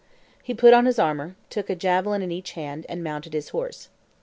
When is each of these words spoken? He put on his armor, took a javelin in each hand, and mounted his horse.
He 0.41 0.55
put 0.55 0.73
on 0.73 0.87
his 0.87 0.97
armor, 0.97 1.35
took 1.51 1.69
a 1.69 1.75
javelin 1.75 2.23
in 2.23 2.31
each 2.31 2.53
hand, 2.53 2.87
and 2.89 3.03
mounted 3.03 3.33
his 3.33 3.49
horse. 3.49 3.89